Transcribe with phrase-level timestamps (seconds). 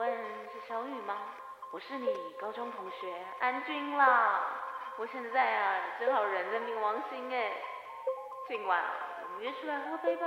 [0.00, 0.10] 问
[0.50, 1.14] 是小雨吗？
[1.70, 2.08] 我是你
[2.40, 4.40] 高中同学安君啦。
[4.96, 7.52] 我现在啊正好人在冥王星哎，
[8.48, 8.82] 今晚
[9.22, 10.26] 我们约出来喝杯吧。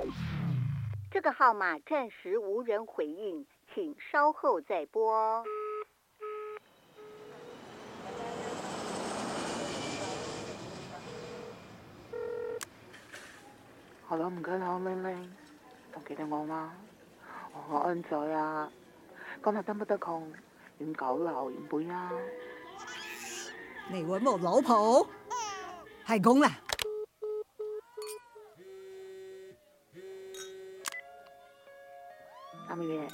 [1.12, 5.44] 这个号码暂时无人回应，请稍后再拨。
[14.06, 15.36] 好啦，唔该啦，玲玲，
[15.92, 16.72] 仲记得我吗？
[17.69, 18.69] 我安仔啊，
[19.43, 20.31] 今日得不得空？
[20.79, 22.11] 饮酒楼饮杯啊？
[23.89, 25.07] 你揾我老婆？
[26.05, 26.59] 系咁啦。
[32.69, 33.07] 阿明爷，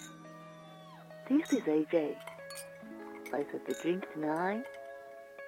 [1.27, 2.15] This is AJ.
[3.31, 4.63] Let's have a drink tonight.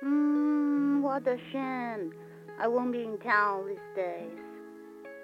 [0.02, 2.12] 嗯，What a shame.
[2.60, 4.30] I won't be in town these days.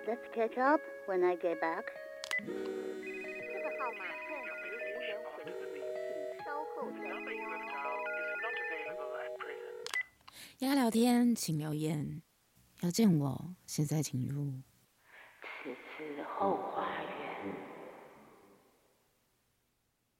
[0.07, 1.85] Let's catch up when I get back.
[3.94, 5.52] 码暂时无人回应，
[5.94, 7.30] 请稍后再拨。
[10.58, 12.22] 要聊天请留言，
[12.82, 14.62] 要见我现在请入。
[15.42, 17.10] 此次后花园。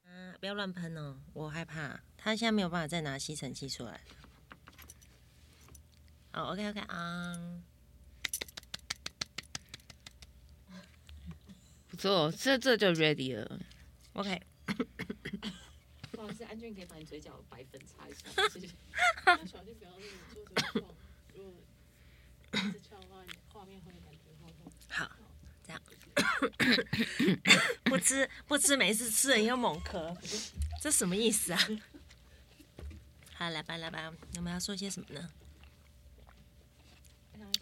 [0.05, 2.01] 嗯，不要乱喷哦，我害怕。
[2.17, 4.01] 他现在没有办法再拿吸尘器出来。
[6.33, 7.72] 哦，OK OK 啊、um。
[12.03, 13.61] 不错，这这就 ready 了。
[14.15, 14.43] OK。
[16.11, 18.67] 不好意思，安俊可以把你嘴角的白粉擦一下，谢谢。
[19.47, 20.91] 小心不要那个做这个状，
[21.33, 21.55] 如果
[22.55, 24.19] 一直翘的话，画面会感觉
[24.89, 25.05] 好。
[25.05, 25.13] 好，
[25.65, 25.81] 这样。
[27.85, 30.17] 不吃不吃没事，吃了又猛咳，
[30.81, 31.61] 这什么意思啊？
[33.35, 35.31] 好，来吧来吧，我们要说些什么呢？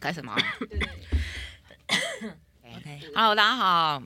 [0.00, 0.88] 干什么对对对。
[2.62, 4.02] OK，Hello，大家好。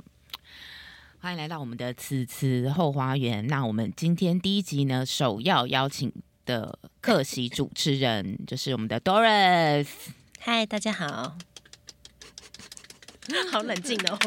[1.24, 3.46] 欢迎来到我们的此次后花园。
[3.46, 6.12] 那我们今天第一集呢，首要邀请
[6.44, 9.88] 的客席主持人 就是我们的 Doris。
[10.38, 11.34] 嗨，大家好。
[13.50, 14.18] 好冷静哦，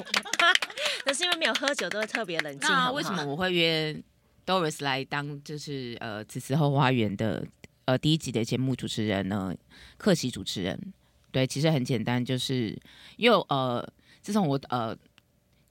[1.05, 2.67] 那是因为没有喝酒，都会特别冷静。
[2.67, 3.95] 那为什么我会约
[4.43, 7.45] Doris 来当就是呃此次后花园的
[7.85, 9.53] 呃第一集的节目主持人呢？
[9.99, 10.91] 客席主持人，
[11.31, 12.75] 对，其实很简单，就是
[13.17, 13.87] 因为呃
[14.23, 14.97] 自从我呃。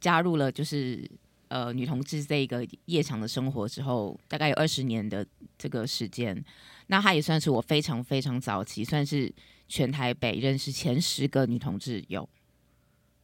[0.01, 1.09] 加入了就是
[1.49, 5.27] 呃女同志这个夜场的生活之后，大概有二十年的
[5.57, 6.45] 这个时间，
[6.89, 9.33] 那她也算是我非常非常早期，算是
[9.69, 12.29] 全台北认识前十个女同志有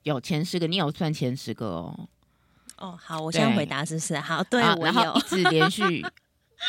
[0.04, 2.08] 有前十个，你有算前十个哦？
[2.78, 4.18] 哦，好，我先回答是不是？
[4.18, 6.04] 好，对，啊、我然后一直连续，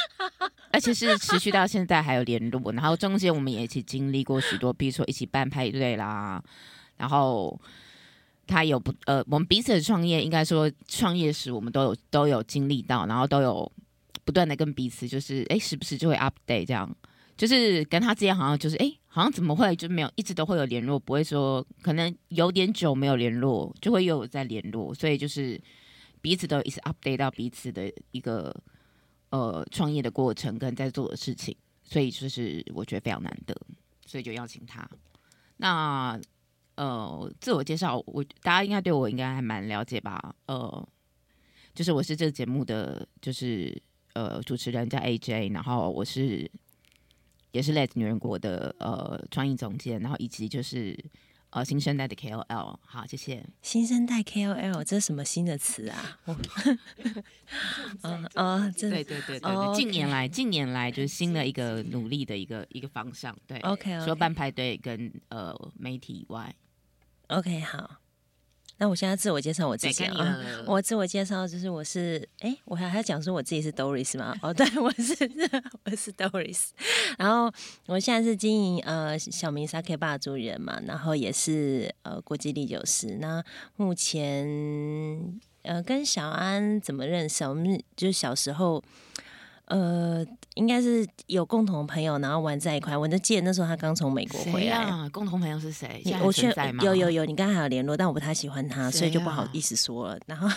[0.71, 6.43] 而且是持续到现在还有联络，然后中间我们也一起经历过许多，比如说一起办派对啦，
[6.97, 7.59] 然后。
[8.45, 13.71] 他有不呃，我们彼此的创业，应该说创业时我们都有都有经历到，然后都有
[14.25, 16.93] 不断的跟彼此就是哎，时不时就会 update 这样，
[17.37, 25.59] 就是跟他之间好像就是哎，好像怎么会就没有一直都会有联络，不会说可能有点久没有联络，就会又有在联络，所以就是
[26.21, 28.53] 彼此都一直 update 到彼此的一个
[29.29, 33.55] 呃创业的过程跟在做的事情，所以就是我觉得非常难得，
[34.05, 34.85] 所以就邀请他。
[35.57, 36.19] 那。
[36.75, 40.35] 呃，自我介绍，我大家应该对我应该还蛮了解吧？
[40.47, 40.87] 呃，
[41.73, 43.81] 就是我是这个节目的，就是
[44.13, 46.49] 呃主持人叫 AJ，然后我是
[47.51, 50.97] 也是 Let 女人国的呃创意总监，然后以及就是。
[51.55, 53.45] 呃，新生代的 KOL，好，谢谢。
[53.61, 56.19] 新生代 KOL，这是什么新的词啊？
[58.01, 63.59] 嗯嗯，对对对对对，近年来近年来就是新的一个努力的一个一个方向，对。
[63.59, 66.51] OK，除了办派对跟呃媒体以外
[67.27, 67.97] ，OK，好。
[68.77, 74.35] 那我现在自我介绍我自己啊， 我自我介绍就是我是，哎、欸，我还还讲说我自己是 Doris 吗？
[74.41, 75.13] 哦，对， 我是
[75.85, 76.69] 我是 Doris，
[77.17, 77.53] 然后
[77.85, 83.17] 我现在是经营呃小明 Sake Bar 主人嘛，然后也是呃国际唎酒师。
[83.21, 83.41] 那
[83.77, 87.45] 目前呃跟小安怎么认识？
[87.45, 88.83] 我们就是小时候。
[89.65, 90.25] 呃，
[90.55, 92.95] 应该是有共同朋友，然后玩在一块。
[92.95, 94.75] 我就记得那时候他刚从美国回来。
[94.77, 96.03] 啊、共同朋友是谁？
[96.23, 100.19] 我现在有有有，你刚才还有联络，但我不太喜欢他，所以就不好意思说了。
[100.25, 100.47] 然后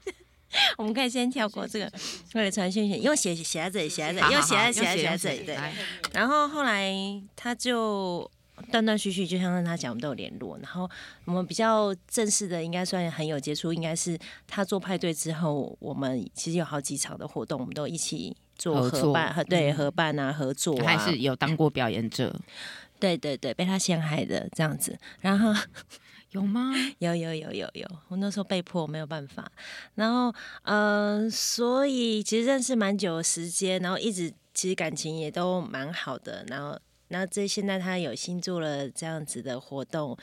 [0.76, 1.90] 我们可以先跳过这个，
[2.34, 5.46] 为了传讯息，因为写写在这里，写在这里，因为写在写在写在这里。
[5.46, 5.58] 对。
[6.12, 6.92] 然后后来
[7.34, 8.30] 他就。
[8.70, 10.58] 断断续续，就像跟他讲，我们都有联络。
[10.58, 10.88] 然后
[11.24, 22.34] 我们比较正式的，应该算很有接触，应该是他做派对之后，我们其实有好几场的活动，我们都一起做合办，合对合办啊，合作啊，还是有当过表演者。
[22.98, 24.98] 对对对，被他陷害的这样子。
[25.20, 25.52] 然后
[26.32, 26.72] 有吗？
[26.98, 29.46] 有有有有有，我那时候被迫没有办法。
[29.96, 36.42] 然后，嗯、呃，所以其实认识蛮久的时间，然后一直其实感情也都蛮好的。
[36.48, 40.16] 然后，然后这现在他有新做了这样子的活动，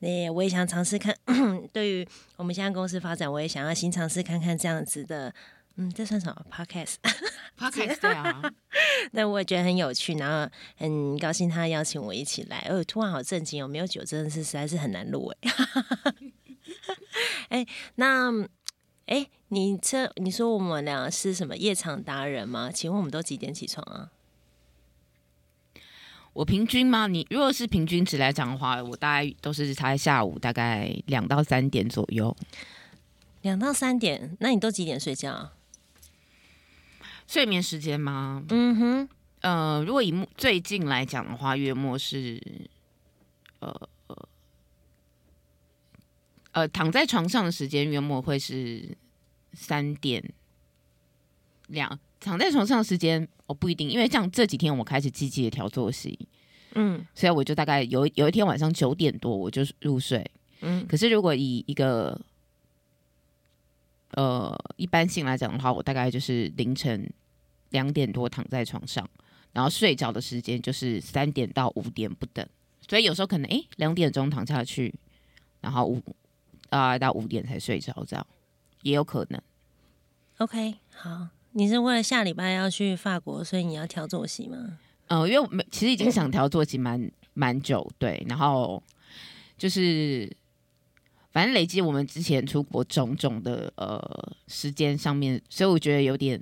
[0.00, 1.16] 那我也想尝试看。
[1.72, 5.32] 对于我们现在公司发展，我也想要新尝试看看这样子的。
[5.76, 8.40] 嗯，这算什么？Podcast？Podcast 对啊，
[9.12, 12.64] 但我也觉得很有趣，然后很高兴他邀请我一起来。
[12.70, 15.52] 哦，突然好震惊哦，没有酒真的是实在是很难录哎。
[17.50, 17.66] 哎，
[17.96, 18.30] 那
[19.06, 22.70] 哎，你这你说我们俩是什么夜场达人吗？
[22.72, 24.12] 请问我们都几点起床啊？
[26.34, 27.06] 我平均吗？
[27.06, 32.36] 你如果是平均值来讲的话，我大概都是在下午大概两到三点左右。
[33.42, 35.52] 两到三点，那你都几点睡觉啊？
[37.26, 38.42] 睡眠时间吗？
[38.48, 39.08] 嗯哼，
[39.40, 42.42] 呃，如果以最近来讲的话，月末是，
[43.60, 43.88] 呃
[46.52, 48.96] 呃躺在床上的时间月末会是
[49.52, 50.32] 三点
[51.68, 56.18] 两，躺在床上的时间我不一定，因为像这几天我开始积极的调作息，
[56.74, 60.28] 嗯，所以我就大概有有一天晚上九点多我就入睡，
[60.62, 62.18] 嗯，可是如果以一个
[64.12, 67.08] 呃，一般性来讲的话，我大概就是凌晨
[67.70, 69.08] 两点多躺在床上，
[69.52, 72.46] 然后睡着的时间就是三点到五点不等，
[72.88, 74.94] 所以有时候可能诶两点钟躺下去，
[75.60, 76.00] 然后五
[76.70, 78.26] 啊到五点才睡着，这样
[78.82, 79.40] 也有可能。
[80.38, 84.78] OK，好，你是为了下礼拜要去法国，所以你要调作息吗？
[85.08, 88.82] 呃，因为我们其实已经想调作息蛮蛮久，对，然后
[89.56, 90.30] 就是。
[91.34, 94.00] 反正累积我们之前出国种种的呃
[94.46, 96.40] 时间上面，所以我觉得有点，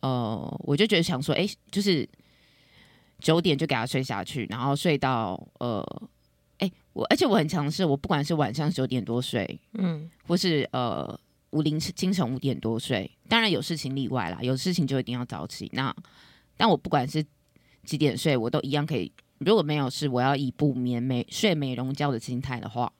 [0.00, 2.06] 呃，我就觉得想说，哎、欸，就是
[3.18, 5.82] 九点就给他睡下去，然后睡到呃，
[6.58, 11.18] 哎、欸，我而且我很强势，我不管是晚上九点多睡，嗯，或是呃
[11.52, 15.70] 五凌晨清晨五点多睡，当然有事情例外啦，有事情就一定要早起。
[15.72, 15.94] 那
[16.56, 17.24] 但我不管是
[17.84, 19.10] 几点睡，我都一样可以。
[19.38, 22.92] 如果没有事，我要以不眠美睡美容觉的心态的话。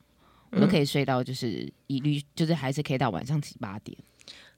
[0.54, 3.96] 我都可以睡到，就是一律，就是还是可以到晚上七八点，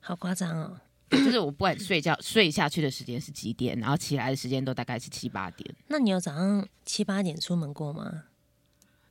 [0.01, 0.81] 好夸张哦！
[1.09, 5.73] 就是我不管睡觉 睡下去的时间是几点，然后起来的时间都大概是七八点。
[5.87, 8.25] 那你有早上七八点出门过吗？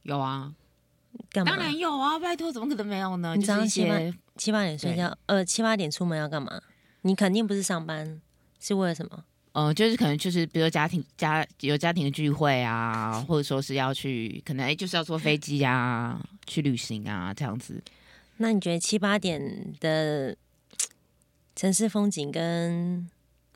[0.01, 0.53] 有啊，
[1.31, 1.51] 干嘛？
[1.51, 2.19] 当然有啊！
[2.19, 3.36] 拜托，怎么可能没有呢？
[3.36, 3.98] 你早上七八
[4.36, 6.62] 七八点睡觉，呃，七八点出门要干嘛？
[7.01, 8.21] 你肯定不是上班，
[8.60, 9.24] 是为了什么？
[9.54, 17.80] 嗯、呃，就是可能就是比如家庭家有家庭的聚会啊，或者说是要去，可能哎就是要坐飞机啊，去旅行啊这样子。
[18.38, 20.36] 那你觉得七八点的
[21.56, 23.07] 城市风景跟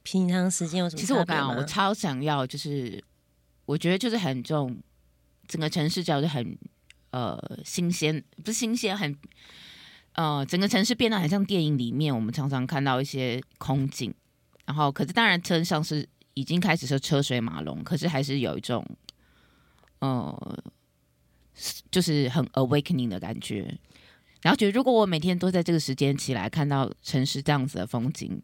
[0.04, 1.00] 平常时间有什么？
[1.00, 3.04] 其实我刚刚我超想要，就是
[3.66, 4.78] 我觉得就是很重，
[5.48, 6.56] 整个城市叫做很
[7.18, 9.18] 呃新鲜，不是新鲜，很
[10.14, 14.14] 呃整个城市变得很像电影里面我们常常看到一些空景。
[14.68, 18.86] 然后，可是当然，车上是已经开始是车水马龙，可是还是有一种，
[20.00, 20.64] 呃，
[21.90, 23.80] 就是很 awakening 的感觉。
[24.42, 28.42] 然后觉得，如果我每天都在这个时间起来，看到城市这样子的风景，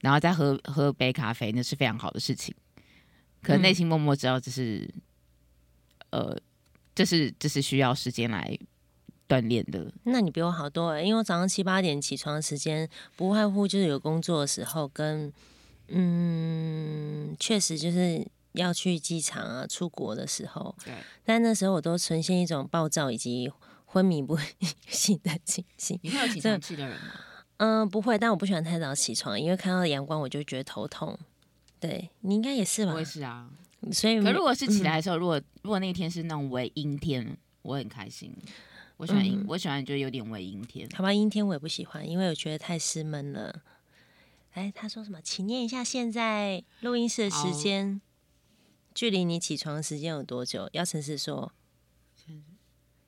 [0.00, 2.54] 然后再喝喝杯咖啡，那是非常好的事情。
[3.42, 4.90] 可能内心默默知道，这是，
[6.10, 6.34] 呃，
[6.96, 8.58] 这是这是需要时间来。
[9.28, 15.32] 锻炼的，那你比我好多了，因为我早上七八点起床的时间，不外乎就是有工作的时候跟，
[15.88, 20.72] 嗯，确实就是要去机场啊、出国的时候。
[20.84, 20.94] 对。
[21.24, 23.50] 但那时候我都呈现一种暴躁以及
[23.84, 24.38] 昏迷不
[24.86, 25.98] 醒的情形。
[26.04, 27.12] 你会有起床气的人吗？
[27.56, 31.18] 嗯，不会，但我不喜欢太早起床，因为看到阳光我就觉得头痛。
[31.80, 32.92] 对，你应该也是吧？
[32.92, 33.50] 我也是啊。
[33.92, 38.34] 所以，可如果是起来的时候，嗯、如果如果那天是那种微阴天，我很开心。
[38.96, 40.88] 我喜欢阴、嗯，我喜欢就有点微阴天。
[40.94, 43.62] 好吧，阴天我也不喜欢，因为我觉得太湿闷了。
[44.52, 45.20] 哎，他说什么？
[45.20, 48.00] 请念一下现在录音室的时间，
[48.94, 50.68] 距离你起床的时间有多久？
[50.72, 51.52] 姚晨是说，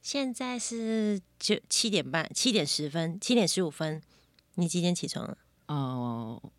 [0.03, 4.03] 现在是九七点半，七点十分，七点十五分。
[4.57, 5.39] 你几点起床了？
[5.69, 6.53] 哦、呃，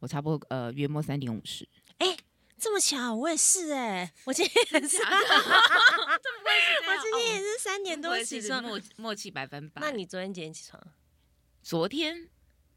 [0.00, 1.66] 我差不多呃约莫三点五十。
[1.98, 2.16] 哎。
[2.58, 5.08] 这么巧，我也是哎、欸，我今天也是， 我
[7.02, 9.82] 今天也是三点多起床，默默契百分百。
[9.82, 10.80] 那你昨天几点起床？
[11.60, 12.28] 昨天，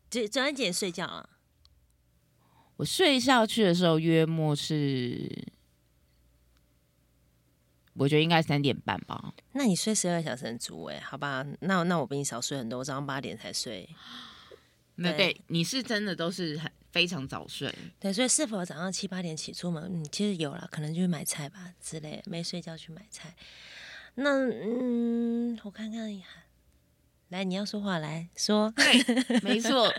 [0.09, 1.29] 昨昨天几点睡觉啊？
[2.77, 5.29] 我睡下去的时候约莫是，
[7.93, 9.35] 我觉得应该三点半吧。
[9.51, 11.45] 那你睡十二小时很足哎，好吧？
[11.59, 13.87] 那那我比你少睡很多，我早上八点才睡。
[14.97, 16.71] 对对，你是真的都是很。
[16.95, 19.83] 非常早睡，对，所以是否早上七八点起出门？
[19.83, 23.35] 嗯，其实有了，可能就是买菜吧之类的，没睡觉去买菜。
[24.13, 26.09] 那嗯，我看看，
[27.27, 28.73] 来，你要说话来说。
[28.77, 29.93] 对，没错，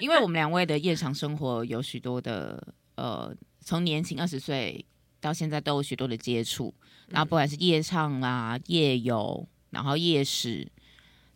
[0.00, 4.84] 因为我们两位的夜场生活有许多的呃，从年轻二十岁
[5.18, 6.74] 到现在都有许多的接触，
[7.08, 10.70] 然后不管是夜唱啊、夜游，然后夜市。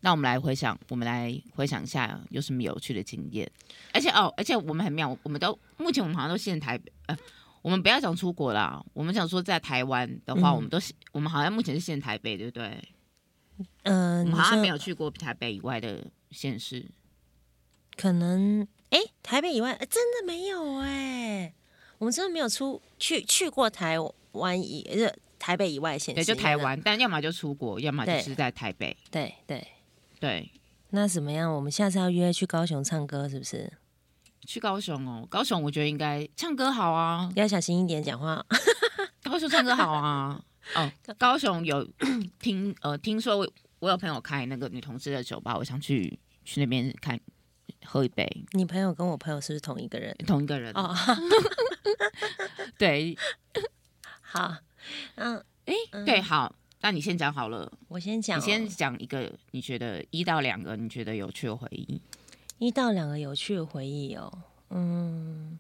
[0.07, 3.51] 那我们来回想，我们来回想一下有什么有趣的经验。
[3.93, 6.93] 而且哦，而且我们很妙，我们都目前我们好像都现台北。
[7.07, 7.19] 呃，
[7.61, 12.81] 我们不要讲出国啦，我们想说在台湾的话，嗯、我们都是我们好像目前是现台北，对不对？
[13.83, 16.87] 嗯、呃，我们好像没有去过台北以外的县市。
[17.97, 21.53] 可能哎，台北以外真的没有哎，
[21.99, 23.97] 我们真的没有出去去过台
[24.35, 29.59] 湾以呃台北以外县市，对，就台湾，但要么就出国，要么就是在台北，对对。
[29.59, 29.67] 对
[30.19, 30.51] 对，
[30.91, 31.53] 那怎么样？
[31.55, 33.73] 我们下次要约去高雄唱歌，是不是？
[34.47, 38.45] 去高雄哦，高雄我觉得应该唱歌好啊，要小心一点讲话。
[39.25, 40.41] 高雄唱歌好啊，
[40.77, 41.85] 哦， 高雄有
[42.39, 43.49] 听呃听说我，
[43.81, 47.19] 我有朋友开那个女同志的酒吧，我想去去那边看
[47.85, 48.25] 喝一杯。
[48.53, 50.15] 你朋友跟我朋友是不是同一个人？
[50.27, 50.95] 同一个人哦。
[52.79, 53.19] 对，
[54.21, 54.55] 好，
[55.17, 56.55] 嗯，哎，对，好。
[56.81, 58.39] 那你先讲好了，我先讲。
[58.39, 62.01] 你先讲一个，你觉得一到两个你觉得有趣的回忆。
[62.59, 64.33] 一到两个有趣的回忆哦，
[64.71, 65.59] 嗯，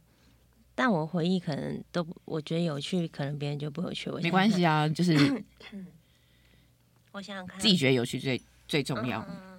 [0.75, 4.08] 但我回忆可能都我觉得有趣，可能别人就不有趣。
[4.08, 5.14] 我没关系啊，就是
[7.12, 9.26] 我想想看，自己觉得有趣最最重要。
[9.28, 9.58] 嗯，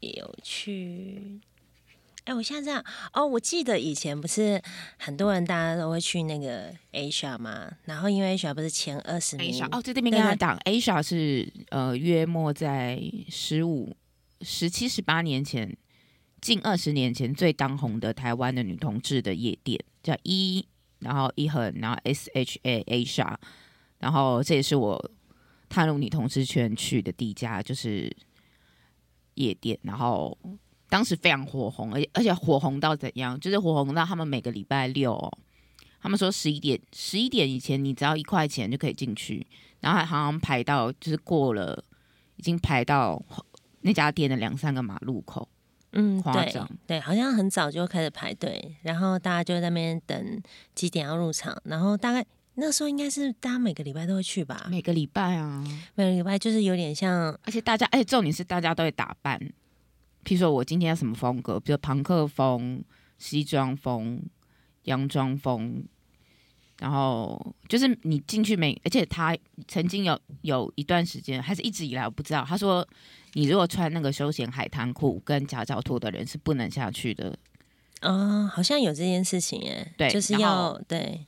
[0.00, 1.40] 有趣。
[2.28, 4.60] 哎，我现在这样哦，我记得以前不是
[4.98, 13.96] 很多人大家都会去那个 Asia 嘛，然后因为 Asia 不是前二十名哦，在这边跟他讲，Asia 是呃约莫在十五、
[14.42, 15.74] 十七、十八年前，
[16.42, 20.66] 近二十年前最当红的台湾的女同志的夜店，叫一，
[20.98, 23.34] 然后一横，然后 S H A Asia，
[24.00, 25.10] 然后这也是我
[25.70, 28.14] 踏入女同志圈去的第一家就是
[29.36, 30.36] 夜店，然后。
[30.88, 33.38] 当时非常火红，而且而且火红到怎样？
[33.38, 35.38] 就是火红到他们每个礼拜六，哦，
[36.00, 39.46] 他们说十一点十一点以前，你只要一块钱就可以进去，
[39.80, 41.84] 然后还好像排到就是过了，
[42.36, 43.22] 已经排到
[43.82, 45.48] 那家店的两三个马路口。
[45.92, 50.42] 嗯，夸张，对，好像很早就开始排队，然后大家就在那边等
[50.74, 54.66] 几点要入场，然后大概那时候应该是大家每个礼拜都会去吧？
[54.70, 55.64] 每个礼拜啊，
[55.94, 59.40] 每个礼拜就是有点像，而且大家，而且重点是大家都会打扮。
[60.24, 62.82] 譬如说我今天要什么风格，比如朋克风、
[63.18, 64.22] 西装风、
[64.82, 65.84] 洋装风，
[66.80, 72.86] 然后就是你进去没，而且他曾经有有一段时间，还是一直以来我不知道，他说
[73.32, 77.38] 你如果穿那个休闲海滩裤跟夹脚拖的人是不能下去的。
[78.00, 81.26] 嗯、呃，好像有这件事情耶，对，就是要对。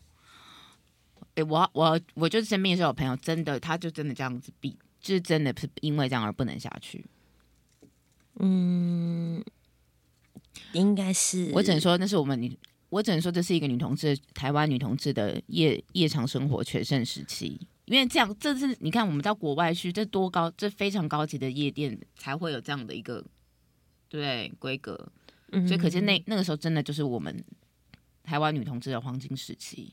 [1.35, 7.05] 哎，我我我就是身边是有朋友，真的他就真的这样子比，就是真的是因为这样而不能下去。
[8.43, 9.45] 嗯，
[10.73, 11.51] 应该是。
[11.55, 17.61] 我只能说那是我们女，我只能说这是一个女同志，台湾女同志的夜夜场生活全盛时期。
[17.85, 23.25] 因为这样，这是你看我们到国外去，这多高，这非常高级的夜店才会有这样的一个
[24.09, 25.13] 对规格。
[25.53, 27.45] 嗯，所以可见那那个时候真的就是我们
[28.23, 29.93] 台湾女同志的黄金时期。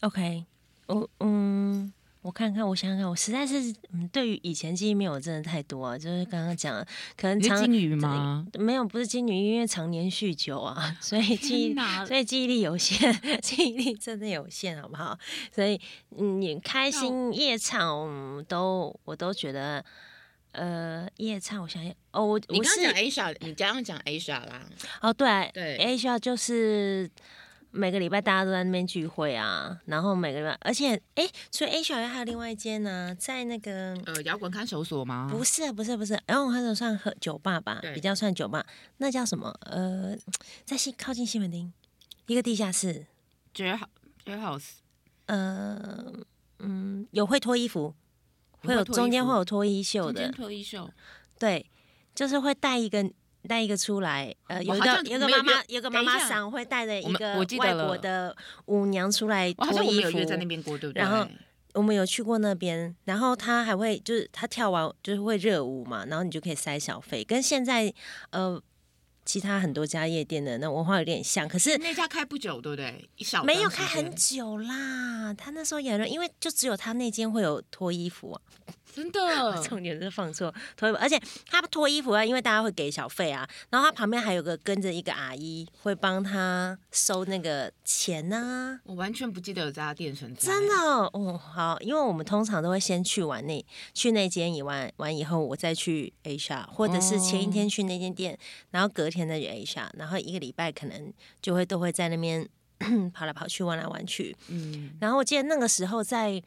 [0.00, 0.44] OK，
[0.86, 1.92] 我嗯。
[2.22, 5.98] 我看看，我想想看，我实在是嗯，对于以前记忆没有真的太多啊。
[5.98, 6.78] 就是刚刚讲，
[7.16, 8.46] 可能常金鱼吗？
[8.58, 11.74] 没有，不是金鱼，因为常年酗酒啊， 所以记忆，
[12.06, 13.12] 所以记忆力有限，
[13.42, 15.18] 记忆力真的有限，好不好？
[15.52, 15.80] 所以
[16.16, 19.84] 嗯，你开心夜唱都，我都觉得，
[20.52, 24.64] 呃，夜唱，我想想，哦，我你刚刚讲 Asia，你刚刚讲 Asia 啦，
[25.00, 27.10] 哦，对对，Asia 就是。
[27.74, 35.26] 每个礼拜大家都在那边聚会啊，然后每个礼拜，而且哎，所以 A 小学还有另外一间呢、啊，在那个呃摇滚看守所吗？
[35.30, 38.64] 不是，不是，不是，摇滚看守算喝酒吧吧，比较算酒吧。
[38.98, 39.50] 那叫什么？
[39.62, 40.14] 呃，
[40.66, 41.72] 在西靠近西门町
[42.26, 43.06] 一个地下室。
[43.54, 43.74] J
[44.26, 44.68] House。
[45.26, 46.12] 呃，
[46.58, 47.94] 嗯，有会脱衣服，
[48.60, 50.90] 会有中间会有脱衣秀的脱衣秀。
[51.38, 51.64] 对，
[52.14, 53.10] 就是会带一个。
[53.48, 58.34] 带一个出来，呃，有一个有个妈妈，有个妈妈桑会带着一个外国的
[58.66, 61.02] 舞娘出来脱衣服，在那边过，对不对？
[61.02, 61.28] 然后
[61.74, 67.92] 我们有去过那边，然后他还会就是他跳完就是会热舞嘛，然后你就可以塞小费，跟现在
[68.30, 68.62] 呃
[69.24, 71.48] 其他很多家夜店的那文化有点像。
[71.48, 73.08] 可是那家开不久，对不对？
[73.16, 78.40] 一小没有开很久啦，他那时候演了，因为就只有他那间会有脱衣服啊。
[78.94, 81.20] 真的， 重点是放错脱衣服，而且
[81.50, 88.80] 他脱衣服啊，因为大家会给小费啊，然后他旁边还有个跟着一个阿姨，会帮他收那个钱呐、啊。
[88.84, 90.48] 我完全不记得有这家店存在。
[90.48, 98.38] 真的哦，好，因为我们通常都会先去玩那去那间，以外完以后，我再去 Asia，或者是前一天去那间店，
[98.70, 102.46] 然后隔天再去 Asia，然后一个礼拜可能就会都会在那边
[103.14, 104.36] 跑来跑去，玩来玩去。
[104.48, 106.42] 嗯，然后我记得那个时候在。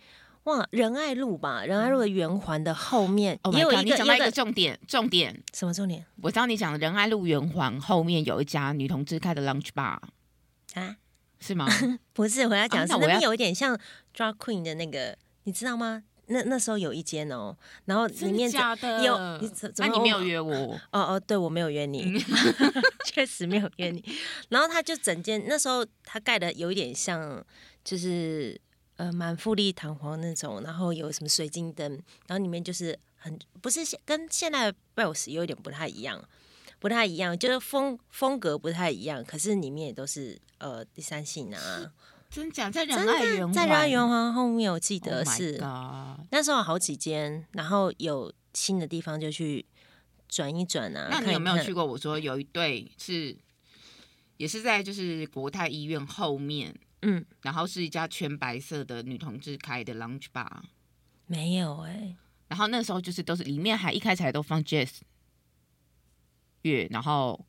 [0.46, 6.06] 哇，仁爱路吧，仁爱路的圆环的后面也有一个，你讲到一个重点，重点什么重点？
[6.22, 9.98] 我知道你讲的仁爱路圆环后面有一家女同志开的 lunch bar
[10.75, 10.98] 啊，
[11.40, 11.68] 是吗？
[12.14, 13.75] 不是，我要讲是那边有一点像
[14.16, 16.04] drag queen 的那个，你知道吗？
[16.28, 20.54] 那那时候有一间哦，然后里面假的有，你那你没有约我？
[20.92, 22.20] 哦哦，对我没有约你，
[23.06, 24.04] 确实没有约你。
[24.50, 27.44] 然后他就整间那时候他盖的有一点像，
[27.84, 28.62] 就是。
[28.98, 31.92] 呃，蛮富丽堂皇那种，然后有什么水晶灯，
[32.28, 36.24] 然后里面就是很不是现跟现在的 Bells 有点不太一样，
[36.80, 41.92] 不太一样，就是风风格不太一样，可是里面也都是呃第三性啊，
[42.30, 49.66] 真假在仁爱圆，在仁爱圆环后面，我记得是、oh、那时候有好几间，然后有新的地方就去
[50.30, 51.10] 转一转啊。
[51.12, 51.86] 那你有没有去过？
[51.86, 53.36] 我说有一对是
[54.38, 56.74] 也是在就是国泰医院后面。
[57.08, 60.48] 嗯，然后是一家全白色的女同志开的 lounge bar，
[61.28, 62.16] 没有哎、欸。
[62.48, 65.02] 然后那时候就是都是里面还一开始还都放 jazz
[66.64, 67.46] 乐，然后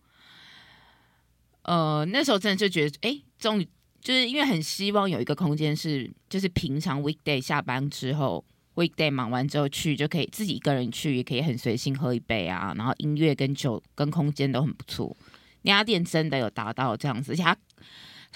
[1.63, 3.67] 呃那时候真的就觉得哎，终于
[4.03, 8.45] 就是因为很希望有一个空间是就是平常 weekday 下班之后
[8.75, 15.17] weekday 忙完之后去就可以自己一个人去，也可以很随性喝一杯啊，然后音乐跟酒跟空间都很不错。
[15.63, 17.57] 那家店真的有达到这样子，而且它。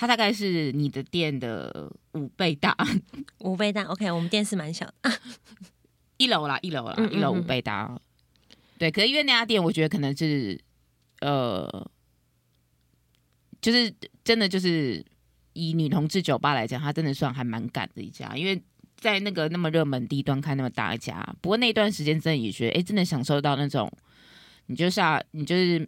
[0.00, 2.75] 它大概是你的店的五倍大，
[3.40, 3.83] 五倍大。
[3.83, 5.12] OK，我们店是蛮小的，
[6.16, 8.00] 一楼啦，一楼啦，嗯嗯嗯，一楼五倍大。
[8.78, 10.59] 对，可是因为那家店，我觉得可能是，
[11.21, 11.87] 呃，
[13.61, 13.92] 就是
[14.25, 15.04] 真的就是
[15.52, 18.59] 以女同志酒吧来讲，它真的算还蛮赶的一家，因为
[18.97, 21.23] 在那个那么热门地段开那么大一家。
[21.43, 23.93] 不过那段时间真的也觉得，哎、欸，真的享受到那种，
[24.65, 25.86] 你就下，你就是。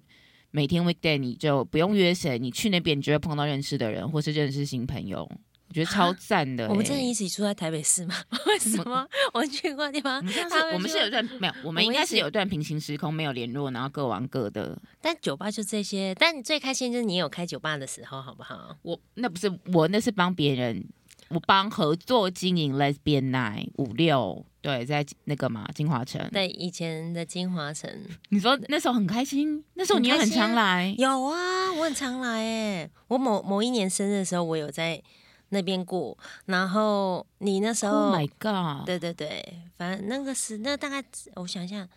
[0.53, 5.23] 每天 weekday 你就不用约谁，你去那边你就会碰到认识的人，或是认识新朋友，
[5.69, 6.69] 我觉得超赞的、欸。
[6.69, 8.15] 我们真的一起住在台北市吗？
[8.47, 9.09] 为什么？
[9.33, 10.19] 我去过地方。
[10.19, 14.79] 我们是，我们是有段没有，我们应该是有段平行时空没有联络，然后各玩各的。
[15.01, 18.77] 但酒吧就这些，但你最开心就是你有开酒吧的时候，好不好？
[18.83, 20.85] 我那不是我，那是帮别人。
[21.33, 27.91] 我帮合作经营 Lesbian Night 五六，对，在那个嘛金华城，对，以前的金华城。
[28.29, 30.95] 你说那时候很开心，那时候你也很常来？
[30.99, 32.91] 有啊，我很常来诶。
[33.09, 35.03] 我某某一年生日的时候，我有在
[35.49, 36.17] 那边过。
[36.47, 38.85] 然后你那时候，Oh my God！
[38.85, 39.43] 对对对，
[39.77, 41.03] 反正那个是那大概
[41.37, 41.89] 我想一下，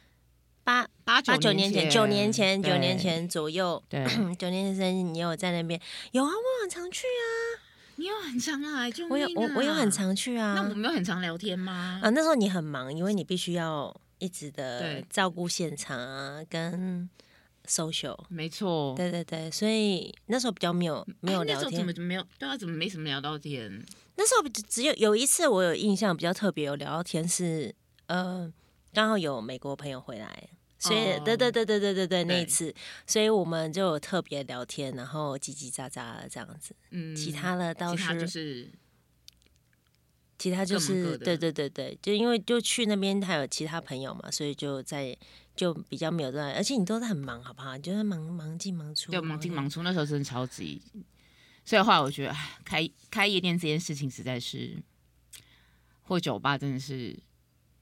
[0.63, 4.05] 八八九九年前，九年前，九年前左右，对，
[4.37, 5.79] 九年前生日你有在那边？
[6.11, 7.64] 有啊，我很常去啊。
[7.97, 10.53] 你有很常来，就、啊、我有我我有很常去啊。
[10.53, 11.99] 那我们有很常聊天吗？
[12.03, 17.09] 啊，那时候你很忙，因为你必须要一直的照顾现场啊，跟
[17.65, 18.17] social。
[18.29, 18.93] 没错。
[18.95, 21.55] 对对对，所以那时候比较没有没有聊天。
[21.55, 22.25] 那时候怎么没有？
[22.37, 23.83] 对啊，怎么没什么聊到天？
[24.17, 27.73] 那时候只有有一次我有印象比较特别有聊到天是
[28.07, 28.51] 呃，
[28.93, 30.49] 刚好有美国朋友回来。
[30.85, 32.73] 所以，对对对对对对对，那一次，
[33.07, 36.75] 所以我们就有特别聊天，然后叽叽喳喳这样子。
[36.91, 38.69] 嗯，其他的倒是，就是，
[40.37, 45.17] 其他就是，对对对对，就因为就去那边还有其他朋友嘛，所以就在
[45.55, 47.75] 就比较没有在，而且你都是很忙，好不好？
[47.75, 50.81] 你就是忙忙进忙出，对忙进忙出，那时候真的超级。
[51.65, 54.77] 所以后来我觉得，开开夜店这件事情实在是，
[56.03, 57.17] 或酒吧真的是，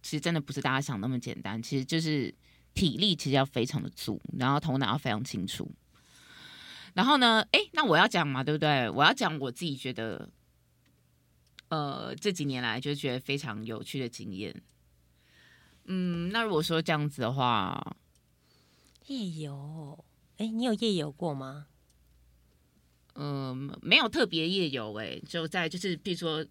[0.02, 2.34] 其实真的不是大家想那么简单，其实就是。
[2.74, 5.72] 体力其实要非常的足，然后头脑要非常清楚。
[6.94, 8.90] 然后呢，哎，那我要讲嘛，对不对？
[8.90, 10.30] 我要讲我自己觉得，
[11.70, 14.62] 呃，这几年来就觉得非常有趣的经验。
[15.86, 17.96] 嗯，那如果说这样子的话，
[19.08, 20.06] 夜游，
[20.38, 21.66] 哎，你有夜游过吗？
[23.16, 26.46] 嗯、呃，没有特别夜游，哎，就在就是，比如说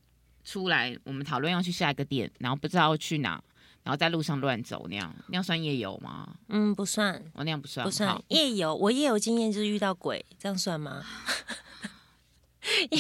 [0.44, 3.42] 出来，我们讨论要去下一个店，然后不知道去哪。
[3.82, 6.36] 然后在路上乱走那样，那样算夜游吗？
[6.48, 7.14] 嗯，不算。
[7.34, 7.84] 我、哦、那样不算。
[7.84, 8.74] 不算夜游。
[8.74, 11.02] 我夜游经验就是遇到鬼，这样算吗？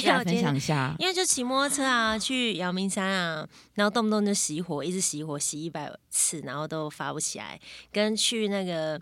[0.04, 0.96] 要分享一下。
[0.98, 7.60] 因为就骑摩托车啊，去阳明山啊，然后动不动就熄火，一直熄火，熄一百次，然后都发不起来。
[7.92, 9.00] 跟去那个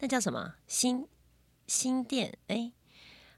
[0.00, 1.06] 那叫什么新
[1.68, 2.72] 新店哎，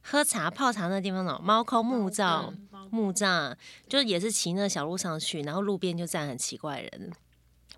[0.01, 2.51] 喝茶泡茶那地方呢，猫空木造
[2.91, 3.55] 木栅，
[3.87, 7.13] 就也是骑那小路上去，然后路边就站很奇怪的人。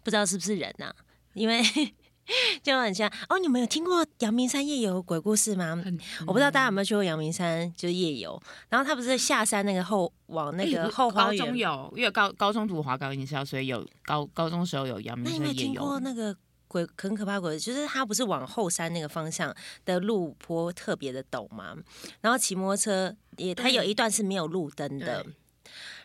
[0.04, 0.94] 不知道是不是人呐、啊？
[1.32, 1.60] 因为
[2.62, 3.38] 就很像哦。
[3.38, 5.82] 你们有听过阳明山夜游鬼故事吗？
[5.84, 8.40] 嗯、我不知道大家有没有去过阳明山，就是夜游。
[8.68, 15.44] 然后他不是下山那个后往那个后花园、欸、有，因为高高中读华冈艺校，所以有高高中时候有阳明山夜游。
[15.44, 16.36] 那你有听过那个
[16.68, 17.58] 鬼很可怕鬼？
[17.58, 21.76] 就是他不是往后山那个方向的路坡特别的陡嘛？
[22.20, 25.26] 然后骑摩托车也，他有一段是没有路灯的。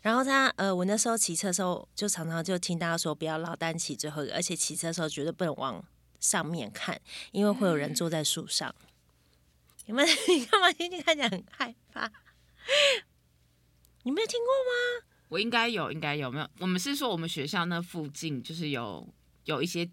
[0.02, 5.84] 然后他呃，我那时候骑车的时候，就常常就听大家说不要落单骑最后一个，而且骑车的时候绝对不能往
[6.20, 7.00] 上面看，
[7.32, 8.74] 因为会有人坐在树上。
[9.86, 12.12] 你们 你干嘛听听看起来很害怕？
[14.04, 15.06] 你没有听过吗？
[15.30, 16.50] 我应该有，应该有没有？
[16.60, 19.08] 我们是说我们学校那附近就是有
[19.46, 19.90] 有一些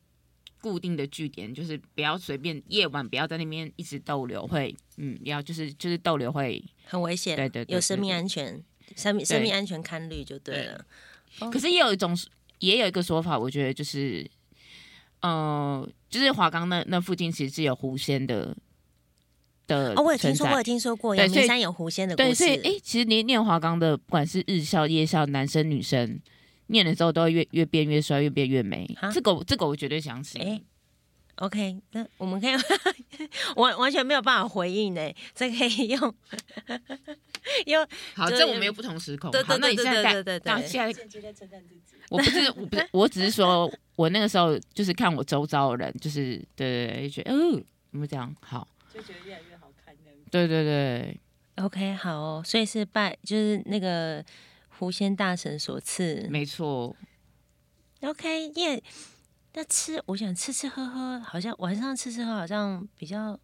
[0.61, 8.63] 固定的据点，就是不要随便夜晚不要在那边一直逗留，会嗯，要就是就是逗留会很危险，对对，对，对，有生命安全。
[8.95, 10.85] 生命生命安全看虑就对了，
[11.39, 11.53] 对 oh.
[11.53, 12.17] 可是也有一种，
[12.61, 14.31] 也有一个说法，我觉得就是，
[15.21, 18.57] 呃，就是华冈那那附近其实是有狐仙的
[19.67, 19.93] 的。
[19.95, 22.29] 哦，我也听说过，我也听说过阳明山有狐仙的故事。
[22.29, 26.21] 对，所以哎、欸，其实你念华冈的，不管是日校夜校，男生女生
[26.69, 28.87] 念的时候，都会越越变越帅，越变越美。
[29.01, 30.41] 蛤这个这个我绝对相信。
[30.41, 30.63] 欸
[31.37, 32.55] OK，那我们可以
[33.57, 36.15] 完完全没有办法回应呢，这可以用
[37.67, 39.31] 用 好，这我们有不同时空。
[39.31, 40.41] 对对对对对对对。
[40.45, 41.03] 那现在
[42.09, 49.95] 我不是我不是我只是说我那个时候就是看我周遭的人，就是对对对，觉得哦，怎么讲好，就觉得越来越好看。
[50.31, 51.21] 对对对
[51.57, 54.25] ，OK，好哦，所以是拜就是那个
[54.79, 56.97] 狐仙大神所赐，没错。
[58.01, 58.83] OK，耶。
[59.59, 63.41] 那吃，我想吃吃喝喝，好像晚上吃吃喝好像比较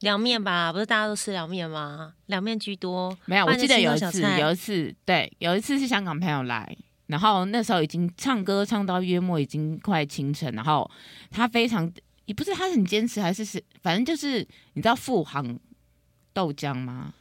[0.00, 0.72] 凉面吧？
[0.72, 2.14] 不是大家都吃凉面吗？
[2.24, 3.14] 凉面居多。
[3.26, 6.74] 没有，我记得有一次，有一次，对，有一次是香港朋友来，
[7.08, 10.90] 然后那时候已经唱歌唱到约莫已经快清晨，然后
[11.30, 11.92] 他非常
[12.24, 14.38] 也不是他很坚持，还是是反正就是
[14.72, 15.60] 你知道富航
[16.32, 17.12] 豆浆吗？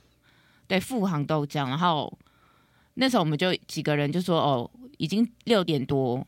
[0.68, 1.68] 对，富航豆浆。
[1.68, 2.18] 然后
[2.94, 6.26] 那时候我们就几个人就说哦，已经六点多，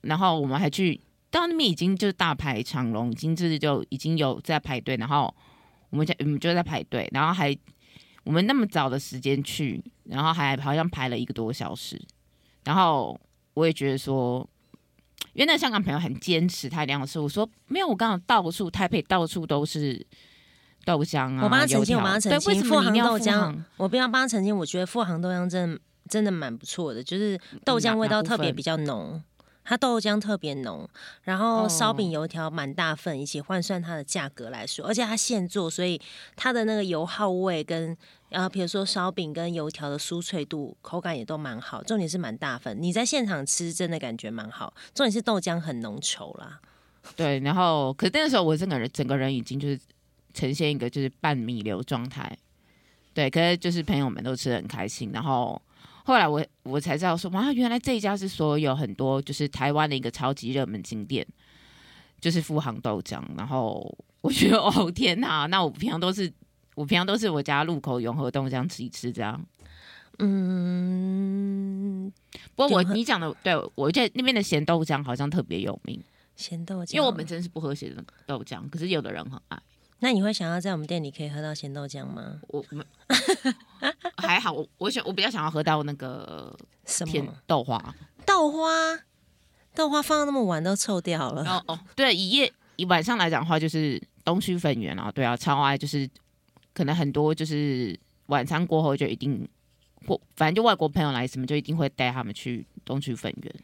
[0.00, 0.98] 然后我们还去。
[1.30, 5.32] 到那边已经就是大排长龙，已经就是就已经有在排队，然后
[5.90, 7.56] 我们就我们就在排队，然后还
[8.24, 12.00] 我们那么早的时间去，然后还好像排了一个多小时，
[12.64, 13.18] 然后
[13.54, 14.48] 我也觉得说，
[15.32, 20.04] 因为那香港朋友很坚持，他一定要吃，我说没有，我刚好到处台北到处都是
[20.84, 29.22] 豆浆啊，我帮他澄清，我帮他澄清，为什么富航豆浆，我不要帮他澄清，我觉得富航豆浆真的真的蛮不错的，就是豆浆味道特别比较浓。
[29.62, 30.88] 它豆浆特别浓，
[31.22, 36.00] 然后烧饼油条蛮大份，一起换算它的价格来说，而且它现做，所以
[36.34, 37.96] 它的那个油耗味跟
[38.30, 41.82] 呃，比如说烧饼跟油条的酥脆度，口感也都蛮好。
[41.84, 44.72] 重点是蛮大份，你在现场吃真的感觉蛮好。
[44.94, 46.60] 重点是豆浆很浓稠啦。
[47.14, 49.78] 对，然后可是那个时候我整个人整个人已经就是
[50.34, 52.36] 呈现一个就是半弥留状态。
[53.14, 55.60] 对，可是就是朋友们都吃的很开心，然后。
[56.04, 61.26] 后来我我才知道说，哇，原来这一家是所有很多就是台湾的一个超级热门景点，
[62.20, 63.22] 就是富航豆浆。
[63.36, 66.32] 然后我觉得哦天哪，那我平常都是
[66.74, 69.40] 我平常都是我家路口永和豆浆吃一吃这样。
[70.18, 72.12] 嗯，
[72.54, 76.02] 不过我你讲的对，我觉得那边的咸豆浆好像特别有名。
[76.36, 79.58] 咸豆浆，因为我们真是不喝咸的豆浆，可是有的人很爱。
[80.02, 82.40] 那你会想要在我们店里可以喝到咸豆浆吗？
[82.48, 82.84] 我们
[84.16, 88.68] 还好，我我想我比较想要喝到那个什么豆花，豆花，
[89.74, 91.44] 豆花放到那么晚都臭掉了。
[91.44, 96.08] 哦哦，对，一夜一晚上来讲的话，就是东区粉圆啊，对啊，超爱，就是
[96.72, 99.46] 可能很多就是晚餐过后就一定
[100.06, 103.54] 或反正就外国朋友来什么就一定会带他们去东区粉圆。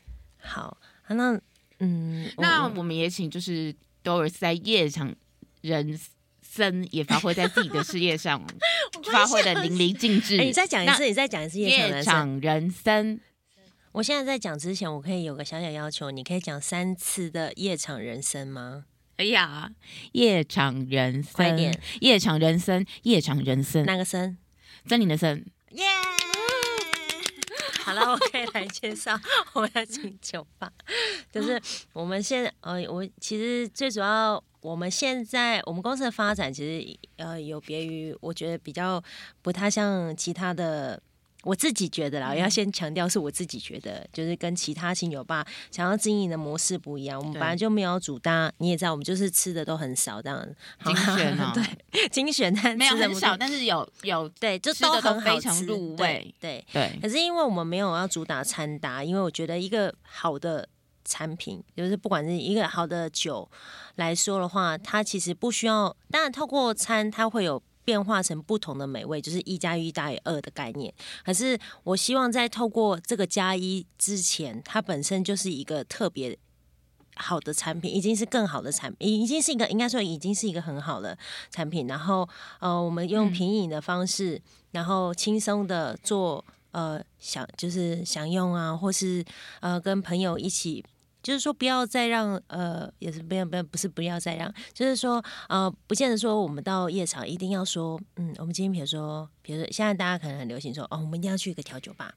[0.42, 0.77] 好，
[1.09, 1.40] 那
[1.79, 5.14] 嗯，那我们也请就是 Doris 在夜场
[5.62, 5.99] 人。
[6.57, 8.42] 森也发挥在自己的事业上，
[9.12, 10.38] 发挥的淋漓尽致。
[10.38, 13.21] 欸、你再讲一次，你再讲一次夜场，人生。
[13.92, 18.85] 我现在在讲之前，我可以有个小小要求，你可以讲三次的夜场人生吗？
[19.16, 19.71] 哎呀，
[20.12, 21.79] 夜场人生，快点！
[22.01, 24.37] 夜场人生，夜场人生，哪个生？
[24.87, 25.45] 森林的森。
[25.73, 25.85] 耶！
[27.87, 29.16] 好了，我可以来介绍
[29.53, 30.68] 我要请酒吧。
[31.31, 31.61] 就是
[31.92, 34.42] 我们现，呃，我其实最主要。
[34.62, 39.01] 我们现在我们公司的发展其实呃有别于，我觉得比较
[39.40, 41.01] 不太像其他的，
[41.46, 47.18] 我自己觉得啦，嗯、要先强调是我自己觉得，就是跟其他清酒吧想要经营的模式不一样。
[47.18, 50.46] 我们本来就没有主打，你也知道，我们就是吃的都很少这样，
[50.85, 56.98] 精选啊，对，精选但没有很少，但是有有对，就都很好吃，非常入味，对对。
[57.00, 60.68] 可是因为我们没有要主打餐搭，因为我觉得一个好的。
[61.09, 63.48] 产品，就是不管是一个好的酒
[63.94, 65.96] 来说的话，它其实不需要。
[66.11, 70.92] 当然，透过餐，它会有变化成不同的美味，就是一加一大于二的概念。
[71.25, 76.37] 可是，我希望在透过这个加一之前，它本身就是一个特别
[77.14, 81.16] 好的产品，已经是更好的产品，已经是一个应该说已经是一个很好的
[81.51, 81.87] 产品。
[81.87, 86.44] 然后，呃，我们用品饮的方式，然后轻松的做。
[86.72, 89.25] 呃，享就是享用啊，或是
[89.61, 90.85] 呃跟朋友一起，
[91.26, 102.14] 就是说不要再让呃，也是不要不要不是不要再让，就是说呃，不见得说我们到夜场一定要说，嗯，我们今天比如说，比如说现在大家可能很流行说，哦，我们一定要去一个调酒吧。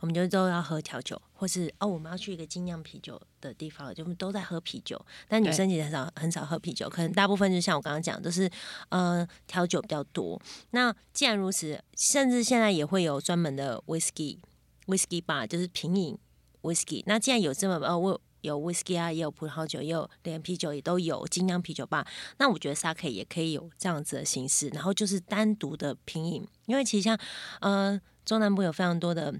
[0.00, 5.00] 我们就都要喝调酒，或是哦，我们要去一个精酿啤酒的地方，就我们都在喝啤酒。
[5.28, 8.50] 但女生其实很少很少喝啤酒，可能大部分就像我刚刚讲，都是
[8.90, 10.40] 呃调酒比较多。
[10.72, 14.38] 那既然如此，甚至现在也会有专门的 whisky
[14.86, 16.18] whisky bar，就是品饮
[16.62, 17.02] whisky。
[17.06, 22.06] 那既然有这么呃，我有 whisky 啊，也有葡萄酒，也有连啤酒也都有精酿啤酒吧。
[22.38, 27.18] 那我觉得 Sake 也可以有这样子的形式，然后就是单独的品饮，因为其实像
[27.60, 29.34] 呃中南部有非常多的。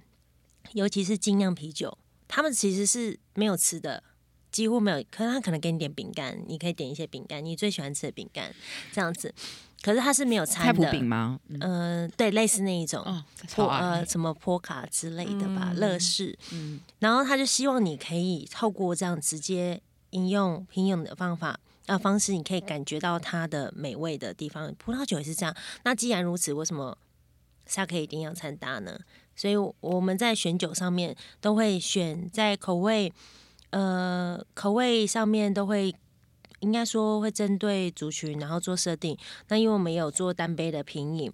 [0.74, 4.02] 尤其是精酿啤酒，他们其实是没有吃的，
[4.52, 5.04] 几乎没有。
[5.10, 8.54] 可是他可能给你点饼干，你可以点一些饼干，你最喜欢吃的饼干
[8.92, 9.34] 这样子。
[9.82, 10.90] 可是他是没有餐的。
[10.90, 11.38] 饼吗？
[11.48, 11.60] 嗯、
[12.02, 13.24] 呃，对，类似那一种，哦、
[13.68, 16.38] 呃，什么波卡之类的吧，乐、嗯、事。
[16.52, 16.80] 嗯。
[17.00, 24.72] 然后他就希望你可以透过这样直接饮用品饮的方法啊方式，你可以感觉到它的美味的地方。
[24.78, 25.54] 葡萄酒也是这样。
[25.82, 26.96] 那既然如此，为什么
[27.68, 28.98] Sake 一定要餐搭呢？
[29.34, 33.12] 所以我们在选酒上面都会选在口味，
[33.70, 35.94] 呃，口味上面都会
[36.62, 39.16] 应该说会针对族群，然后做设定。
[39.48, 41.30] 那因为我们也有做单杯的品饮，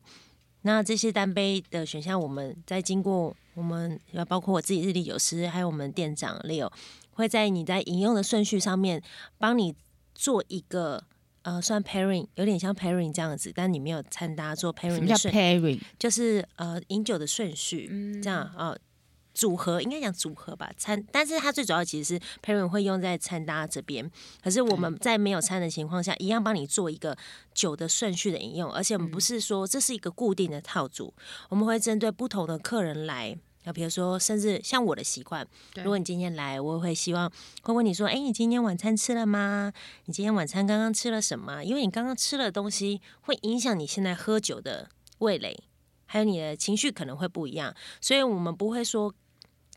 [0.62, 6.68] 那这些单杯的选项，我们在经过我们要包括我自己日历有师，还有我们店长 Leo，
[7.12, 9.00] 会在你在饮用的顺序上面
[9.38, 9.74] 帮你
[10.14, 11.04] 做一个。
[11.42, 15.38] 呃，算 pairing 有点像 pairing 这样子，但你没有掺搭做 pairing 的顺序。
[15.38, 18.78] pairing 就是呃饮酒的顺序，嗯、这样啊、呃、
[19.38, 24.10] 组合应该讲组合吧，餐，但是它最主要其实是 pairing 会用在餐搭这边。
[24.42, 27.16] 可是我们在没有餐的情况下，一样帮你做一个
[27.54, 31.14] 酒的顺序的饮用，而且我们不是说这是一个固定的套组，
[31.50, 33.38] 我们会针对不同的客人来。
[33.62, 35.46] 那比如说，甚至像我的习惯，
[35.76, 37.30] 如果你今天来，我会希望
[37.62, 39.72] 会问你说：“哎，你今天晚餐吃了吗？
[40.06, 41.62] 你今天晚餐刚刚吃了什么？
[41.62, 45.56] 因为你刚刚吃了东西会影响你现在喝酒的味蕾，
[46.06, 47.74] 还有你的情绪可能会不一样。
[48.00, 49.12] 所以我们不会说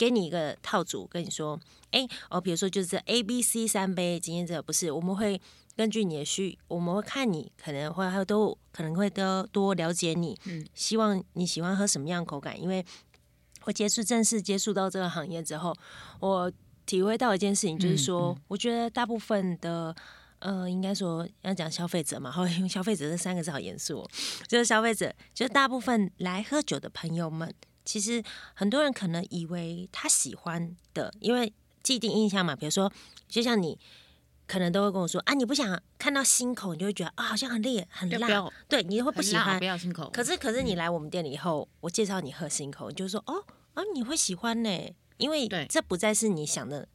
[0.02, 1.60] 给你一个套组，跟你说：
[1.92, 5.40] 哎，哦，比如说就是 A、B、C 三杯，今天这个不是，我们会
[5.76, 12.84] 根据你的需，我们会看你可能会还有都可能会多多了解你，嗯，希望你喜欢喝什么样的口感，因为。
[13.66, 15.72] 我接触正式接触到这个行业之后，
[16.20, 16.52] 我
[16.88, 19.96] 体会到一件事情，就是说，嗯嗯、我觉得大部分的，
[20.40, 24.10] 呃，应该说要讲消费者嘛，后来用消费者这三个字好严肃哦，
[24.48, 27.54] 就是消费者，就是大部分来喝酒的朋友们，
[27.86, 32.92] 其实很多人可能以为他喜欢的，因为既定印象嘛，比如说，
[33.28, 33.78] 就像你。
[34.48, 39.58] 可能都会跟我说啊，你不想看到新口，你就会觉得啊，好像很烈很辣，对，你会不喜欢。
[39.58, 40.10] 不要新口。
[40.10, 44.70] 可是，可是你来我们店里以后，我介绍你喝新口，你就说哦啊，你会喜欢呢，
[45.16, 46.86] 因为这不再是你想的，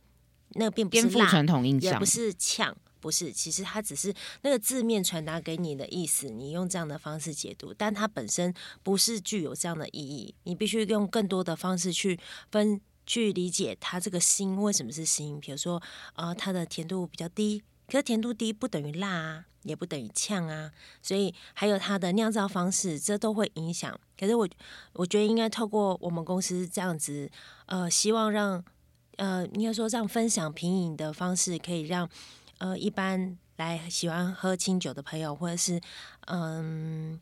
[0.50, 12.18] 那个并不是辣，传统印象，也不是呛，不是，其实它只是那个字面传达给你的意思，你用这样的方式解读，但它本身不是具有这样的意义，你必须用更多的方式去
[12.50, 12.80] 分。
[13.08, 15.80] 去理解它这个心为什么是心，比如说，
[16.16, 23.96] 呃，它的甜度比较低，可是甜度低不等于辣啊，也不等于呛啊，所以还有它的酿造方式，这都会影响。
[24.18, 24.48] 可是我
[24.94, 27.30] 我觉得应该透过我们公司这样子，
[27.66, 28.64] 呃，希望让，
[29.18, 32.10] 呃，应该说这样分享品饮的方式，可以让，
[32.58, 35.80] 呃，一般来喜欢喝清酒的朋友，或者是，
[36.26, 37.20] 嗯。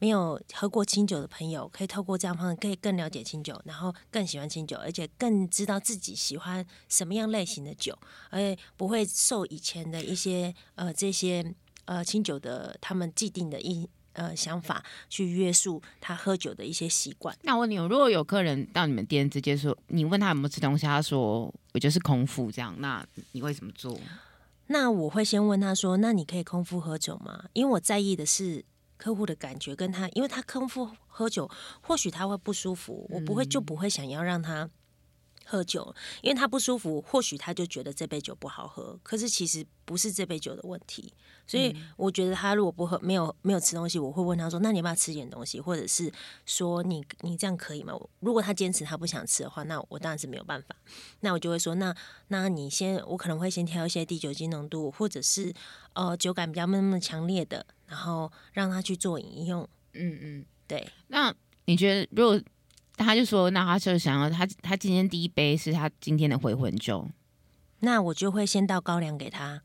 [0.00, 7.98] 没有喝过清酒的朋友，可以透过这样方式，可以更了解清酒，然后更喜欢清酒，而且更知道自己喜欢什么样类型的酒，
[8.30, 11.52] 而且不会受以前的一些呃这些
[11.86, 13.88] 呃清酒的他们既定的印
[14.18, 17.34] 呃想法去约束他喝酒的一些习惯。
[17.42, 23.98] 那我问你，如果有客人到你们店直接说，你问他有没有吃东西，他说我就是空腹这样，那你会怎么做？
[24.66, 27.44] 那我会先问他说，那你可以空腹喝酒吗？
[27.52, 28.64] 因为我在意的是。
[28.98, 31.48] 客户的感觉跟他，因为他空腹喝酒，
[31.80, 34.68] 或许他会不舒服，我不会就不会想要让他
[35.50, 41.12] 喝酒，因为他不舒服，或许他就觉得这杯酒不好喝，可是其实不是这杯酒的问题。
[41.46, 46.12] 所以我觉得他如果不喝，没有没有吃东西，我会问他说：“那你要不要吃点东西？”或者是
[46.44, 50.76] 说你：“你你这样可以吗？”如果他坚持他不想吃的话，那我当然是没有办法。
[51.20, 51.94] 那我就会说：“那
[52.26, 55.50] 那你先，我可能会先挑一些低酒精浓度，或者是
[55.94, 60.86] 呃酒感比较没那么强烈的，然后让他去做饮用。”嗯嗯，对。
[61.06, 61.34] 那
[61.64, 62.38] 你觉得如果？
[62.98, 67.08] 他就说：“那他就想要他，他今天第一杯是他今天的回魂酒，
[67.80, 69.62] 那我就会先倒高粱给他，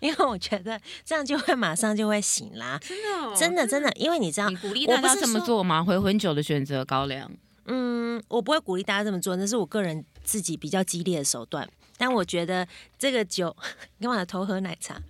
[0.00, 2.78] 因为我觉得这样就会马上就会醒啦。
[2.82, 5.82] 真的、哦，真的，真的，因为你知道，你鼓励大家这么做吗？
[5.82, 7.30] 回魂酒的选择高粱，
[7.66, 11.68] 嗯，我不会鼓励大家这么做，那是我个人自己比较激烈的手段。
[11.96, 12.66] 但我觉得
[12.98, 13.56] 这个酒，
[13.98, 15.00] 你干嘛偷喝奶茶？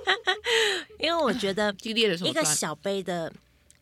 [0.98, 3.30] 因为我觉得 激烈的一个小杯的。”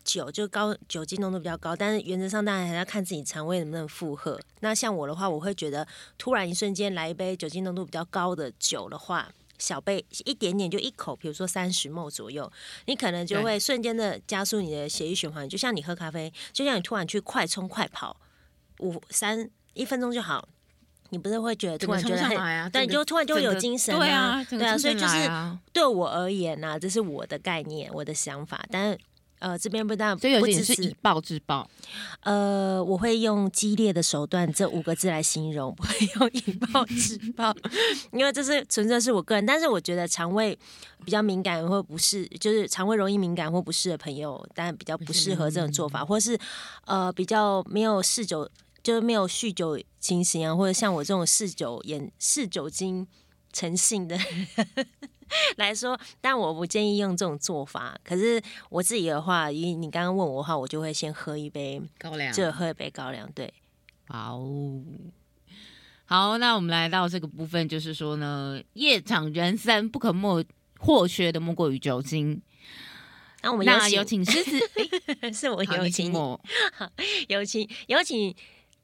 [0.03, 4.41] 酒就高酒精浓度比较高，但是原则上当然还要看自己肠胃能不能负荷。
[4.61, 5.87] 那像我的话，我会觉得
[6.17, 12.51] 突然一瞬间来一杯酒精浓度比较高的酒的话，小杯一点点就一口，比如说三十 ml 左右，
[12.87, 18.17] 你可能就会瞬间的加速你的血液循环，就像你喝咖啡，就像你突然去快冲快跑
[18.79, 20.49] 五三一分钟就好，
[21.11, 25.31] 你不是会觉得突然觉得很，啊、但你就突然就会有精神啊，啊对啊，所以就是
[25.75, 28.99] 对我而言呢、啊，这是我的概念，我的想法，但是。
[29.41, 31.69] 呃，这边不但所以有点是以暴制暴，
[32.21, 37.55] 呃，我会用激烈的手段这五个字来形容，不会用以暴制暴，
[38.13, 39.45] 因为这是纯粹是我个人。
[39.45, 40.57] 但是我觉得肠胃
[41.05, 46.39] 比较敏感或不适，就是肠胃容易敏感或不适的朋友，当然比较不适合这种做法，或是
[46.85, 48.47] 呃比较没有嗜酒，
[48.83, 53.07] 就是没有酗酒情形啊，或者像我这种嗜酒眼嗜酒精
[53.53, 54.87] 成性的人。
[55.57, 57.99] 来说，但我不建议用这种做法。
[58.05, 63.31] 可是我自己的话，因为你刚刚问我的话，我就会先喝一杯高粱，就喝一杯高粱。
[63.35, 63.53] 对，
[64.09, 64.41] 好，
[66.05, 70.45] 好，那我们来到这个部分，就是说呢，夜场人生不可莫
[70.79, 72.41] 或缺的莫过于酒精。
[73.43, 74.59] 那我们那有请诗词，
[75.23, 76.39] 欸、是我有请我，
[77.29, 78.35] 有请有请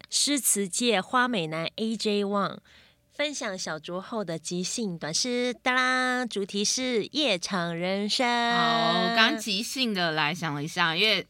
[0.09, 2.59] 诗词界花美男 AJ Wang。
[3.17, 6.27] 分享小酌后的即兴短诗，哒啦！
[6.27, 8.27] 主题是夜场人生。
[8.53, 11.21] 好，刚即兴的来想了一下，因为，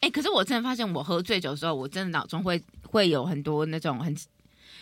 [0.00, 4.16] 哎、欸，可是我真的发现，我喝醉酒的时候，我真的脑中会会有很多那种很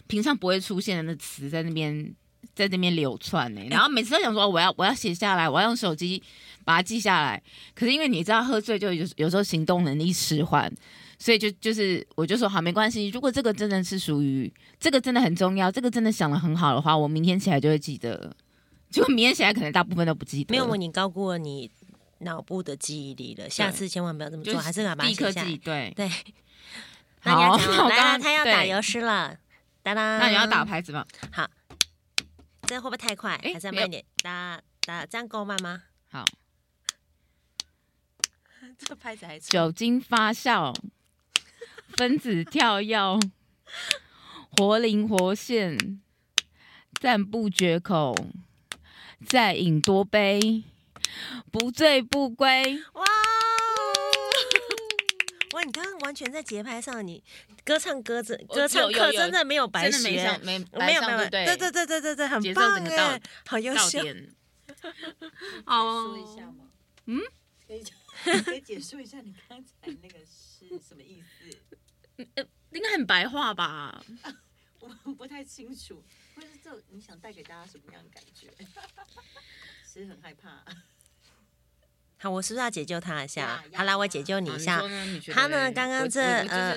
[0.07, 2.15] 平常不会出现的那词在那边
[2.55, 3.61] 在那边流窜呢。
[3.69, 6.23] 然后每次都想说，我要我要写下来，我要用手机
[6.65, 7.43] 把它记下来。
[7.75, 10.73] 可是因为你知道，喝醉就有有时候行动能力迟缓。
[11.19, 13.09] 所以就就是，我就说好，没关系。
[13.09, 18.37] 如果这个真的是属于这个真的很重要，这个真的想的很好的话，我明天起来就会记得。
[18.91, 20.53] 就明天起来可能大部分都不记得。
[20.53, 21.71] 没有，你高估了你
[22.19, 23.51] 脑部的记忆力了。
[23.51, 25.57] 下次千万不要这么做，还是把它记下来。
[25.57, 26.09] 对对。
[27.21, 27.57] 好，
[27.89, 29.37] 来，他要打油诗了。
[29.83, 30.19] 哒啦。
[30.19, 31.05] 那你要打拍子吗？
[31.33, 31.49] 好。
[32.63, 33.39] 这会不会太快？
[33.43, 34.05] 还是要慢一点？
[34.23, 35.83] 哒哒，这样够慢吗？
[36.11, 36.25] 好。
[38.79, 40.75] 这个拍子还酒精发酵。
[41.97, 43.19] 分子跳跃，
[44.59, 46.01] 活灵活现，
[47.01, 48.15] 赞不绝口，
[49.27, 50.63] 再饮多杯，
[51.51, 52.79] 不醉不归。
[52.93, 53.03] 哇！
[55.55, 55.63] 哇！
[55.65, 57.25] 你刚刚完全在节拍上，你
[57.65, 64.01] 歌唱歌真歌唱课真的没有白学，没有没有没有，对对对对对对，很棒哎，好优秀。
[65.65, 66.69] 好，说一下吗？
[67.07, 67.21] 嗯，
[67.67, 67.83] 可以
[68.43, 69.71] 可以解释一下你刚才
[70.03, 71.57] 那个是什么意思？
[72.35, 74.05] 呃，应该很白话吧？
[75.05, 76.03] 我不太清楚，
[76.35, 78.49] 或是这你想带给大家什么样的感觉？
[79.87, 80.65] 其实很害怕。
[82.19, 83.63] 好，我是不是要解救他一下？
[83.75, 84.81] 好啦，我解救你一下。
[85.33, 85.71] 他呢？
[85.73, 86.77] 刚刚这呃。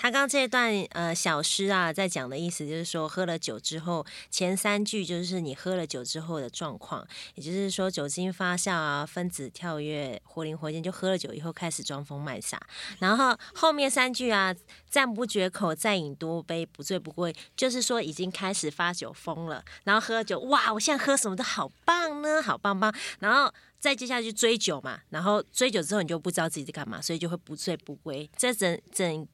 [0.00, 12.58] 他刚刚这段呃小诗啊，在讲的意思就是说，喝了酒之后，前三句就是你喝了酒之后的状况，也就是说酒精发酵啊，分子跳跃，活灵活现，就喝了酒以后开始装疯卖傻。
[12.98, 14.56] 然后后面三句啊，
[14.88, 19.62] 赞不绝口，再饮多杯，不醉不归，就是说已经开始发酒疯了。
[19.84, 22.90] 然后喝了酒，哇，我现在喝什么都好棒呢，好棒棒。
[23.18, 28.30] 然后再接下去追酒嘛，然后追酒之后你就不知道自己在干嘛，所以就会不醉不归。
[28.34, 29.28] 这整整。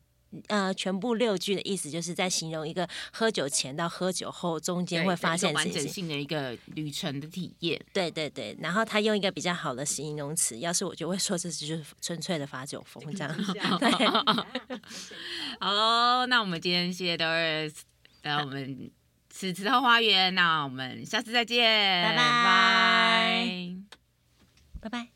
[0.49, 7.81] 呃，全部六句的意思就是在形容一个喝酒前到喝酒后中间会发现完整性的一个旅程的体验。
[7.93, 13.35] 对对对，然后他用一个比较好的形容词，要是我就会说这是就是纯粹的发酒疯这样。
[13.79, 13.91] 对，
[15.61, 17.75] 好，那我们今天谢谢 Doris
[18.23, 18.91] 来我们
[19.31, 23.77] 此次后花园，那我们下次再见，拜拜，
[24.81, 25.16] 拜拜。